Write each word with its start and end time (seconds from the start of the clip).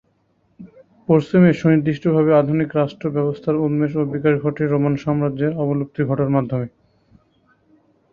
পশ্চিমে 1.09 1.51
সুনির্দিষ্টভাবে 1.53 2.31
আধুনিক 2.35 2.69
রাষ্ট্র 2.75 3.05
ব্যবস্থার 3.09 3.61
উন্মেষ 3.65 3.91
ও 3.95 4.03
বিকাশ 4.13 4.35
ঘটে 4.45 4.63
রোমান 4.65 4.95
সাম্রাজ্যের 4.95 5.53
অবলুপ্তি 5.55 6.01
ঘটার 6.03 6.29
মাধ্যমে। 6.29 6.67